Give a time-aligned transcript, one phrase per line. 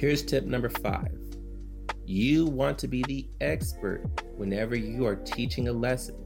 [0.00, 1.12] Here's tip number five
[2.06, 6.16] you want to be the expert whenever you are teaching a lesson.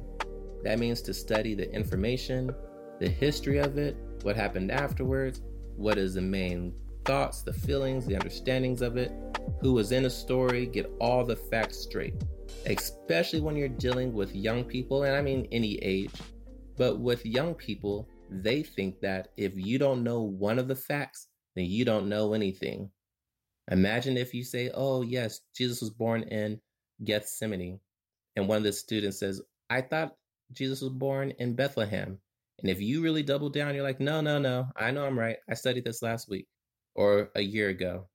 [0.63, 2.55] That means to study the information,
[3.01, 5.43] the history of it, what happened afterwards,
[5.75, 6.73] what is the main
[7.05, 9.11] thoughts, the feelings, the understandings of it,
[9.61, 12.15] who was in a story, get all the facts straight.
[12.67, 16.15] Especially when you're dealing with young people, and I mean any age,
[16.77, 21.27] but with young people, they think that if you don't know one of the facts,
[21.57, 22.89] then you don't know anything.
[23.71, 26.61] Imagine if you say, Oh, yes, Jesus was born in
[27.03, 27.81] Gethsemane.
[28.37, 29.41] And one of the students says,
[29.71, 30.17] I thought
[30.53, 32.19] Jesus was born in Bethlehem.
[32.61, 35.37] And if you really double down, you're like, No, no, no, I know I'm right.
[35.49, 36.47] I studied this last week
[36.95, 38.09] or a year ago.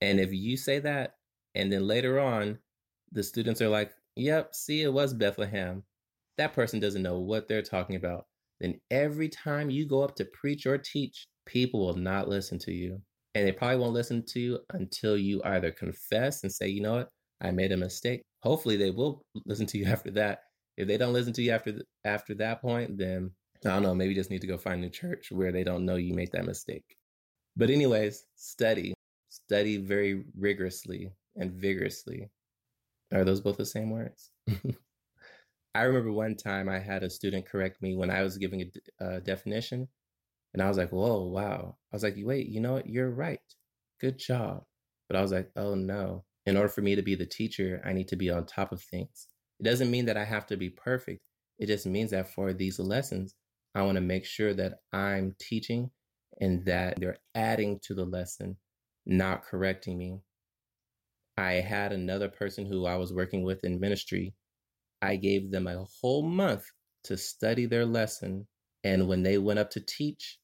[0.00, 1.16] And if you say that,
[1.54, 2.58] and then later on,
[3.12, 5.82] the students are like, Yep, see, it was Bethlehem.
[6.36, 8.26] That person doesn't know what they're talking about.
[8.60, 12.72] Then every time you go up to preach or teach, people will not listen to
[12.72, 13.00] you
[13.34, 16.94] and they probably won't listen to you until you either confess and say, you know
[16.94, 17.08] what,
[17.40, 18.22] I made a mistake.
[18.42, 20.40] Hopefully, they will listen to you after that.
[20.76, 23.30] If they don't listen to you after after that point, then
[23.64, 23.94] I don't know.
[23.94, 26.46] Maybe just need to go find a church where they don't know you made that
[26.46, 26.96] mistake.
[27.56, 28.94] But anyways, study,
[29.28, 32.30] study very rigorously and vigorously.
[33.12, 34.30] Are those both the same words?
[35.74, 39.04] I remember one time I had a student correct me when I was giving a,
[39.04, 39.88] a uh, definition
[40.52, 41.76] and I was like, whoa, wow.
[41.92, 42.88] I was like, wait, you know what?
[42.88, 43.40] You're right.
[44.00, 44.64] Good job.
[45.08, 46.24] But I was like, oh no.
[46.46, 48.82] In order for me to be the teacher, I need to be on top of
[48.82, 49.28] things.
[49.60, 51.20] It doesn't mean that I have to be perfect.
[51.58, 53.34] It just means that for these lessons,
[53.74, 55.90] I want to make sure that I'm teaching
[56.40, 58.56] and that they're adding to the lesson,
[59.06, 60.20] not correcting me.
[61.36, 64.34] I had another person who I was working with in ministry.
[65.02, 66.64] I gave them a whole month
[67.04, 68.46] to study their lesson.
[68.82, 70.38] And when they went up to teach,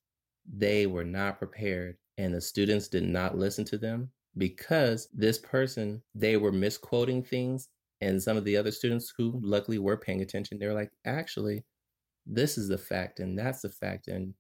[0.55, 6.03] they were not prepared and the students did not listen to them because this person
[6.15, 7.69] they were misquoting things
[8.01, 11.65] and some of the other students who luckily were paying attention they were like actually
[12.27, 14.35] this is the fact and that's the fact and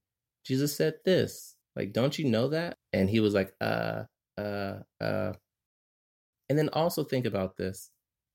[0.44, 1.56] jesus said this.
[1.74, 2.78] Like don't you know that?
[2.92, 4.04] And he was like uh
[4.38, 5.32] uh uh.
[6.48, 7.90] And then also think about this.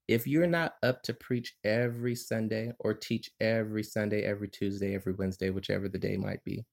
[0.08, 5.14] If you're not up to preach every sunday or teach every sunday every tuesday every
[5.14, 6.66] wednesday whichever the day might be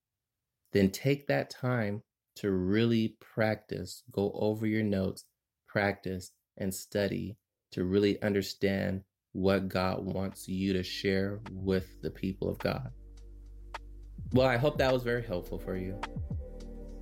[0.73, 2.03] then take that time
[2.37, 5.25] to really practice, go over your notes,
[5.67, 7.37] practice, and study
[7.73, 9.03] to really understand
[9.33, 12.91] what God wants you to share with the people of God.
[14.33, 16.01] Well, I hope that was very helpful for you.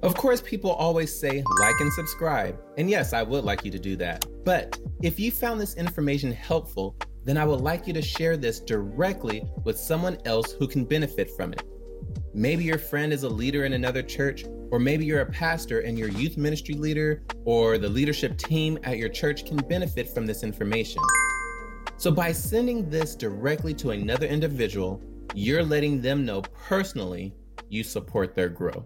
[0.02, 2.58] Of course, people always say like and subscribe.
[2.76, 4.24] And yes, I would like you to do that.
[4.44, 8.60] But if you found this information helpful, then I would like you to share this
[8.60, 11.62] directly with someone else who can benefit from it.
[12.36, 15.98] Maybe your friend is a leader in another church, or maybe you're a pastor and
[15.98, 20.42] your youth ministry leader or the leadership team at your church can benefit from this
[20.42, 21.00] information.
[21.96, 25.02] So, by sending this directly to another individual,
[25.34, 27.32] you're letting them know personally
[27.70, 28.84] you support their growth.